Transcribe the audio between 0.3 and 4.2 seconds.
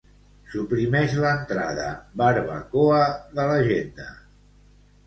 Suprimeix l'entrada "barbacoa" de l'agenda.